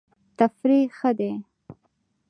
[0.37, 1.31] تفریح ښه دی.